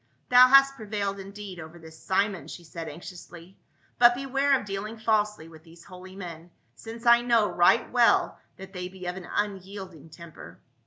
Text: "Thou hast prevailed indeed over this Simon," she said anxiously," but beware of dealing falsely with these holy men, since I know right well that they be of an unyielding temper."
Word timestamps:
"Thou 0.31 0.47
hast 0.47 0.77
prevailed 0.77 1.19
indeed 1.19 1.59
over 1.59 1.77
this 1.77 2.01
Simon," 2.03 2.47
she 2.47 2.63
said 2.63 2.89
anxiously," 2.89 3.55
but 3.99 4.15
beware 4.15 4.59
of 4.59 4.65
dealing 4.65 4.97
falsely 4.97 5.47
with 5.47 5.61
these 5.63 5.83
holy 5.83 6.15
men, 6.15 6.49
since 6.73 7.05
I 7.05 7.21
know 7.21 7.47
right 7.47 7.87
well 7.91 8.39
that 8.57 8.73
they 8.73 8.87
be 8.87 9.05
of 9.05 9.15
an 9.15 9.29
unyielding 9.31 10.09
temper." 10.09 10.59